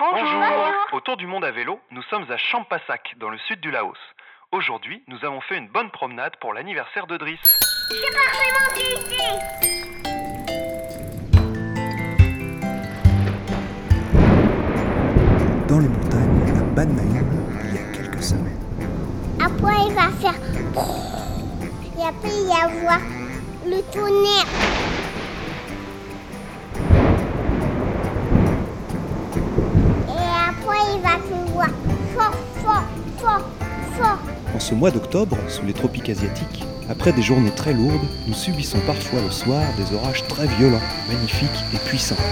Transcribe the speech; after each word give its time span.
Bonjour. 0.00 0.42
Autour 0.92 1.18
du 1.18 1.26
monde 1.26 1.44
à 1.44 1.50
vélo, 1.50 1.78
nous 1.90 2.00
sommes 2.04 2.24
à 2.30 2.38
Champasak, 2.38 3.16
dans 3.18 3.28
le 3.28 3.36
sud 3.36 3.60
du 3.60 3.70
Laos. 3.70 3.98
Aujourd'hui, 4.50 5.02
nous 5.08 5.22
avons 5.26 5.42
fait 5.42 5.58
une 5.58 5.68
bonne 5.68 5.90
promenade 5.90 6.36
pour 6.40 6.54
l'anniversaire 6.54 7.06
de 7.06 7.18
Driss. 7.18 7.38
C'est 7.90 8.10
parfaitement 8.10 8.74
ici. 8.78 9.20
Dans 15.68 15.80
les 15.80 15.88
montagnes 15.88 16.48
à 16.48 16.62
Ban 16.62 16.86
Maïm, 16.94 17.30
il 17.64 17.74
y 17.74 17.78
a 17.78 17.92
quelques 17.92 18.22
semaines. 18.22 18.58
Après, 19.38 19.84
il 19.86 19.92
va 19.92 20.08
faire. 20.12 20.40
Et 21.98 22.08
après, 22.08 22.30
il 22.30 22.46
va 22.48 22.54
y 22.54 22.62
avoir 22.62 23.00
le 23.66 23.82
tonnerre. 23.92 24.79
En 34.60 34.62
ce 34.62 34.74
mois 34.74 34.90
d'octobre, 34.90 35.38
sous 35.48 35.64
les 35.64 35.72
tropiques 35.72 36.10
asiatiques, 36.10 36.64
après 36.90 37.14
des 37.14 37.22
journées 37.22 37.50
très 37.50 37.72
lourdes, 37.72 38.06
nous 38.26 38.34
subissons 38.34 38.78
parfois 38.80 39.22
le 39.22 39.30
soir 39.30 39.62
des 39.78 39.96
orages 39.96 40.22
très 40.28 40.46
violents, 40.46 40.82
magnifiques 41.08 41.64
et 41.72 41.78
puissants. 41.78 42.22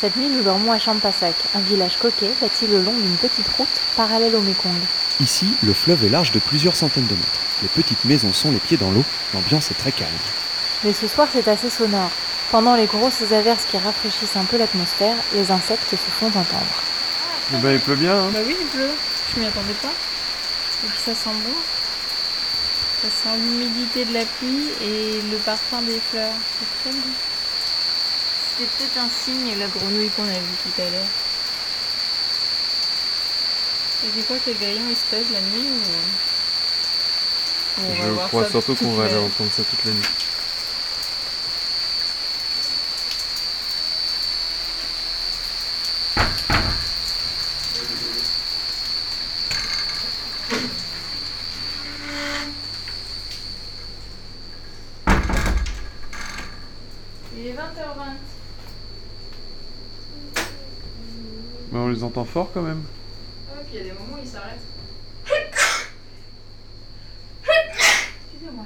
Cette 0.00 0.16
nuit, 0.16 0.30
nous 0.30 0.42
dormons 0.42 0.72
à 0.72 0.78
Champasak, 0.78 1.34
un 1.54 1.60
village 1.60 1.98
coquet 1.98 2.30
bâti 2.40 2.66
le 2.66 2.80
long 2.80 2.94
d'une 2.94 3.18
petite 3.18 3.48
route 3.58 3.68
parallèle 3.98 4.34
au 4.34 4.40
Mekong. 4.40 4.72
Ici, 5.20 5.48
le 5.62 5.74
fleuve 5.74 6.02
est 6.06 6.08
large 6.08 6.32
de 6.32 6.38
plusieurs 6.38 6.74
centaines 6.74 7.08
de 7.08 7.16
mètres. 7.16 7.40
Les 7.60 7.68
petites 7.68 8.06
maisons 8.06 8.32
sont 8.32 8.50
les 8.50 8.60
pieds 8.60 8.78
dans 8.78 8.92
l'eau, 8.92 9.04
l'ambiance 9.34 9.70
est 9.70 9.78
très 9.78 9.92
calme. 9.92 10.08
Mais 10.84 10.94
ce 10.94 11.06
soir, 11.06 11.28
c'est 11.34 11.48
assez 11.48 11.68
sonore. 11.68 12.10
Pendant 12.50 12.76
les 12.76 12.86
grosses 12.86 13.30
averses 13.30 13.66
qui 13.66 13.76
rafraîchissent 13.76 14.36
un 14.36 14.44
peu 14.44 14.56
l'atmosphère, 14.56 15.16
les 15.34 15.50
insectes 15.50 15.90
se 15.90 15.96
font 15.96 16.28
entendre. 16.28 16.95
Eh 17.54 17.56
ben, 17.58 17.72
il 17.74 17.80
pleut 17.80 17.96
bien. 17.96 18.14
Hein. 18.14 18.30
Bah 18.32 18.40
oui, 18.44 18.56
il 18.60 18.66
pleut. 18.66 18.90
Je 19.34 19.40
m'y 19.40 19.46
attendais 19.46 19.74
pas. 19.74 19.92
Et 20.84 20.88
puis 20.88 20.98
ça 20.98 21.14
sent 21.14 21.30
bon. 21.44 21.54
Ça 23.02 23.08
sent 23.08 23.36
l'humidité 23.38 24.04
de 24.04 24.14
la 24.14 24.24
pluie 24.24 24.70
et 24.82 25.20
le 25.30 25.36
parfum 25.38 25.82
des 25.82 26.00
fleurs. 26.10 26.32
C'est 26.58 26.90
très 26.90 26.98
bon. 26.98 27.06
C'était 28.58 28.70
peut-être 28.70 28.98
un 28.98 29.10
signe, 29.24 29.58
la 29.58 29.66
grenouille 29.68 30.10
qu'on 30.10 30.24
a 30.24 30.32
vue 30.32 30.58
tout 30.64 30.80
à 30.80 30.84
l'heure. 30.90 31.12
Et 34.04 34.08
c'est 34.14 34.26
quoi 34.26 34.36
que 34.38 34.50
les 34.50 34.56
grillons 34.56 34.88
ils 34.90 34.96
se 34.96 35.04
taisent 35.10 35.32
la 35.32 35.40
nuit 35.40 35.68
ou... 35.68 35.80
ou 37.80 37.84
on 37.86 37.94
va 37.94 38.02
Je 38.02 38.10
voir 38.10 38.28
crois 38.28 38.44
ça 38.44 38.50
surtout 38.50 38.74
qu'on 38.74 38.92
va 38.92 39.04
aller 39.04 39.16
entendre 39.16 39.50
ça 39.52 39.62
toute 39.62 39.84
la 39.84 39.92
nuit. 39.92 40.08
Il 57.38 57.46
est 57.48 57.52
20h20. 57.52 57.56
Mais 61.72 61.78
on 61.78 61.88
les 61.88 62.02
entend 62.04 62.24
fort 62.24 62.50
quand 62.54 62.62
même. 62.62 62.82
Ah, 63.50 63.58
puis 63.66 63.74
il 63.74 63.78
y 63.78 63.80
a 63.80 63.92
des 63.92 63.98
moments 63.98 64.16
où 64.16 64.20
il 64.22 64.28
s'arrête. 64.28 64.60
Excusez-moi. 67.44 68.64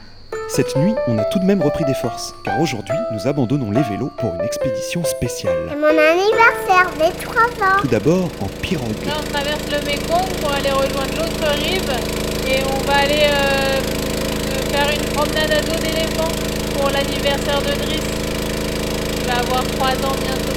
Cette 0.49 0.77
nuit, 0.77 0.95
on 1.09 1.19
a 1.19 1.25
tout 1.25 1.39
de 1.39 1.45
même 1.45 1.63
repris 1.63 1.85
des 1.85 1.95
forces, 1.95 2.35
car 2.45 2.61
aujourd'hui, 2.61 2.95
nous 3.13 3.27
abandonnons 3.27 3.71
les 3.71 3.83
vélos 3.83 4.11
pour 4.19 4.35
une 4.35 4.43
expédition 4.43 5.03
C'est 5.05 5.11
spéciale. 5.17 5.77
mon 5.77 5.87
anniversaire, 5.87 6.91
j'ai 6.99 7.25
3 7.25 7.43
ans. 7.45 7.81
Tout 7.81 7.89
d'abord 7.89 8.29
en 8.41 8.47
pirogue. 8.61 9.05
Là, 9.07 9.15
on 9.19 9.25
traverse 9.25 9.65
le 9.71 9.79
Mekong 9.87 10.29
pour 10.41 10.53
aller 10.53 10.71
rejoindre 10.71 11.15
l'autre 11.17 11.49
rive 11.57 11.91
et 12.47 12.63
on 12.65 12.79
va 12.87 12.95
aller 12.99 13.23
euh, 13.25 13.81
euh, 13.81 14.63
faire 14.71 14.91
une 14.91 15.05
promenade 15.15 15.51
à 15.53 15.61
dos 15.63 15.79
d'éléphant 15.81 16.29
pour 16.77 16.91
l'anniversaire 16.91 17.61
de 17.63 17.73
Driss. 17.85 18.30
Va 19.31 19.37
avoir 19.37 19.63
3 19.63 19.89
ans 20.09 20.17
bientôt. 20.25 20.57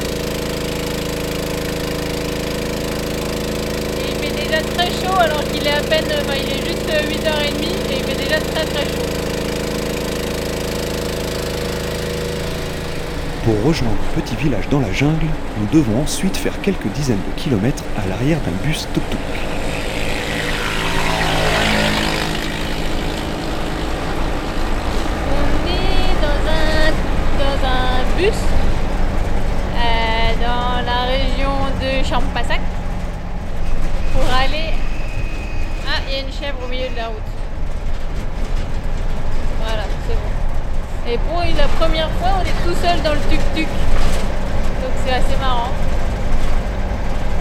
Il 3.99 4.15
fait 4.15 4.35
déjà 4.35 4.61
très 4.61 4.87
chaud 4.87 5.15
alors 5.19 5.43
qu'il 5.43 5.67
est 5.67 5.73
à 5.73 5.81
peine, 5.81 6.05
il 6.35 6.49
est 6.51 6.65
juste 6.65 6.89
8h30 6.89 7.91
et 7.91 7.97
il 7.97 8.03
fait 8.03 8.17
déjà 8.17 8.39
très 8.39 8.65
très 8.65 8.85
chaud. 8.85 9.05
Pour 13.43 13.63
rejoindre 13.63 13.97
le 14.15 14.21
petit 14.21 14.35
village 14.37 14.67
dans 14.69 14.79
la 14.79 14.91
jungle, 14.91 15.27
nous 15.59 15.67
devons 15.71 16.01
ensuite 16.01 16.35
faire 16.35 16.59
quelques 16.61 16.87
dizaines 16.95 17.21
de 17.27 17.39
kilomètres 17.39 17.83
à 17.95 18.07
l'arrière 18.07 18.39
d'un 18.39 18.67
bus 18.67 18.87
tuk-tuk. 18.95 19.19
On 25.29 25.67
est 25.69 26.15
dans 26.23 26.41
un, 26.49 26.89
dans 27.37 27.67
un 27.67 28.17
bus 28.17 28.39
euh, 29.75 30.33
dans 30.39 30.85
la 30.85 31.03
région 31.05 31.51
Champasak 32.33 32.61
pour 34.11 34.23
aller. 34.33 34.73
Ah, 35.87 35.99
il 36.07 36.13
y 36.13 36.17
a 36.17 36.19
une 36.21 36.31
chèvre 36.31 36.57
au 36.65 36.67
milieu 36.67 36.89
de 36.89 36.95
la 36.95 37.07
route. 37.07 37.31
Voilà, 39.61 39.83
c'est 40.07 40.15
bon. 40.15 41.11
Et 41.11 41.17
pour 41.19 41.41
la 41.41 41.67
première 41.79 42.09
fois, 42.11 42.29
on 42.39 42.41
est 42.41 42.65
tout 42.65 42.75
seul 42.81 43.01
dans 43.03 43.13
le 43.13 43.19
tuk-tuk. 43.29 43.67
Donc 43.67 44.93
c'est 45.05 45.13
assez 45.13 45.35
marrant. 45.39 45.69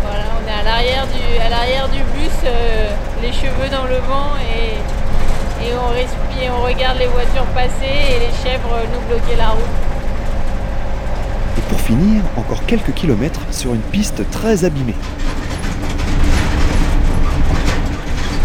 Voilà, 0.04 0.24
on 0.36 0.46
est 0.46 0.60
à 0.60 0.62
l'arrière 0.62 1.06
du, 1.06 1.40
à 1.40 1.48
l'arrière 1.48 1.88
du 1.88 2.02
bus, 2.12 2.30
euh, 2.44 2.90
les 3.22 3.32
cheveux 3.32 3.68
dans 3.70 3.84
le 3.84 3.96
vent 3.96 4.36
et, 4.42 5.64
et 5.64 5.72
on 5.74 5.88
respire, 5.94 6.52
on 6.58 6.64
regarde 6.64 6.98
les 6.98 7.06
voitures 7.06 7.46
passer 7.54 7.94
et 8.10 8.18
les 8.18 8.32
chèvres 8.44 8.76
nous 8.92 9.00
bloquer 9.08 9.36
la 9.36 9.50
route. 9.50 9.91
Pour 11.72 11.80
finir, 11.80 12.22
encore 12.36 12.66
quelques 12.66 12.92
kilomètres 12.92 13.40
sur 13.50 13.72
une 13.72 13.80
piste 13.80 14.30
très 14.30 14.66
abîmée. 14.66 14.94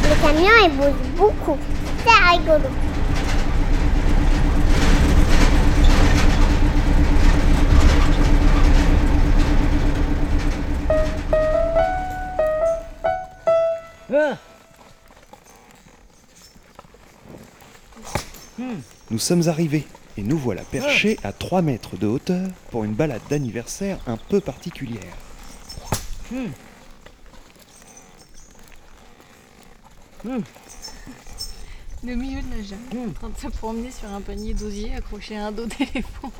Le 0.04 0.22
camion, 0.22 0.50
il 0.64 0.72
bouge 0.78 0.94
beaucoup. 1.18 1.58
C'est 2.06 2.38
rigolo. 2.38 2.70
Nous 19.12 19.20
sommes 19.20 19.50
arrivés 19.50 19.86
et 20.18 20.24
nous 20.24 20.38
voilà 20.38 20.64
perchés 20.64 21.18
à 21.24 21.32
3 21.32 21.62
mètres 21.62 21.96
de 21.98 22.08
hauteur 22.08 22.50
pour 22.72 22.84
une 22.84 22.94
balade 22.94 23.22
d'anniversaire 23.30 24.00
un 24.08 24.18
peu 24.18 24.40
particulière. 24.42 25.14
Le 32.04 32.16
milieu 32.16 32.42
de 32.42 32.50
la 32.52 32.62
jungle, 32.64 33.10
en 33.10 33.14
train 33.14 33.30
de 33.30 33.38
se 33.38 33.48
promener 33.48 33.92
sur 33.92 34.08
un 34.10 34.22
panier 34.22 34.54
d'osier 34.54 34.94
accroché 34.96 35.38
à 35.38 35.48
un 35.48 35.52
dos 35.52 35.66
d'éléphant. 35.66 36.32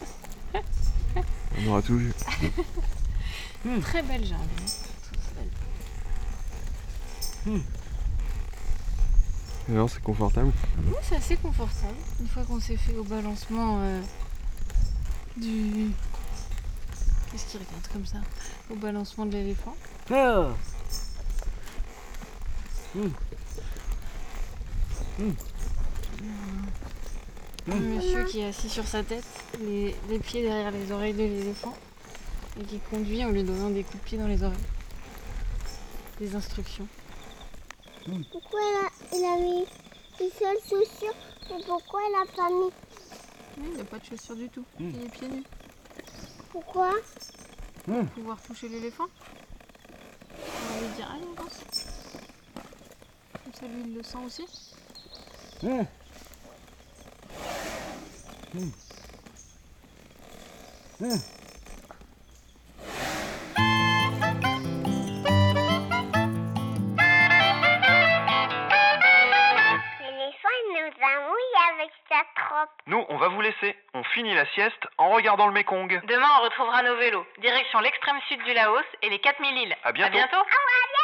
On 1.60 1.68
aura 1.68 1.82
tout 1.82 1.98
vu. 1.98 2.14
Très 3.82 4.04
belle 4.04 4.26
jungle. 4.26 4.44
hein. 7.48 7.60
Alors, 9.70 9.90
c'est 9.90 10.02
confortable 10.02 10.52
Oui, 10.78 10.96
c'est 11.02 11.18
assez 11.18 11.36
confortable. 11.36 11.96
Une 12.22 12.28
fois 12.28 12.44
qu'on 12.44 12.60
s'est 12.60 12.78
fait 12.78 12.96
au 12.96 13.04
balancement 13.04 13.80
euh, 13.82 14.02
du. 15.36 15.92
Qu'est-ce 17.32 17.46
qu'il 17.52 17.60
regarde 17.60 17.88
comme 17.92 18.06
ça? 18.06 18.20
Au 18.70 18.76
balancement 18.76 19.26
de 19.26 19.32
l'éléphant. 19.34 19.76
Un 27.70 27.76
monsieur 27.76 28.24
qui 28.24 28.40
est 28.40 28.48
assis 28.48 28.70
sur 28.70 28.88
sa 28.88 29.04
tête, 29.04 29.26
les, 29.60 29.94
les 30.10 30.20
pieds 30.20 30.44
derrière 30.44 30.72
les 30.72 30.92
oreilles 30.94 31.14
de 31.14 31.24
l'éléphant, 31.24 31.76
et 32.60 32.64
qui 32.64 32.80
conduit 32.90 33.26
en 33.26 33.30
lui 33.30 33.44
donnant 33.44 33.70
des 33.70 33.84
coups 33.84 34.00
de 34.02 34.06
pied 34.06 34.18
dans 34.18 34.28
les 34.28 34.42
oreilles. 34.44 34.58
Des 36.22 36.34
instructions. 36.36 36.88
Pourquoi 38.32 38.60
il 38.62 38.86
a, 38.86 39.18
il 39.18 39.26
a 39.26 39.38
mis 39.38 39.66
une 40.22 40.32
seule 40.32 40.58
chaussure 40.70 41.14
Et 41.52 41.64
pourquoi 41.66 42.00
il 42.10 42.16
a 42.16 42.26
pas 42.34 42.50
mis 42.50 42.72
Oui, 43.58 43.68
il 43.68 43.74
n'y 43.74 43.82
a 43.82 43.84
pas 43.84 44.00
de 44.00 44.06
chaussures 44.06 44.36
du 44.36 44.50
tout. 44.50 44.64
Il 44.80 45.04
est 45.04 45.10
pieds 45.10 45.28
nus. 45.28 45.44
Pourquoi 46.52 46.92
Pour 47.84 48.06
pouvoir 48.06 48.42
toucher 48.42 48.70
l'éléphant. 48.70 49.08
On 50.32 50.74
va 50.74 50.88
lui 50.88 50.96
dire 50.96 51.12
allez, 51.12 51.28
avance. 51.38 51.60
Comme 53.44 53.54
ça, 53.54 53.68
lui, 53.68 53.82
il 53.86 53.94
le 53.94 54.04
sent 54.04 54.18
aussi. 54.26 54.46
On 73.08 73.18
va 73.18 73.28
vous 73.30 73.42
laisser. 73.42 73.76
On 73.94 74.04
finit 74.04 74.34
la 74.34 74.46
sieste 74.48 74.88
en 74.98 75.10
regardant 75.10 75.48
le 75.48 75.54
Mékong. 75.54 76.02
Demain, 76.06 76.28
on 76.40 76.44
retrouvera 76.44 76.84
nos 76.84 76.96
vélos. 76.98 77.26
Direction 77.40 77.80
l'extrême 77.80 78.20
sud 78.28 78.44
du 78.44 78.54
Laos 78.54 78.84
et 79.02 79.10
les 79.10 79.20
4000 79.20 79.58
îles. 79.58 79.78
À 79.84 79.92
bientôt. 79.92 80.08
À 80.08 80.18
bientôt. 80.18 80.38
Au 80.38 80.44
revoir, 80.44 80.97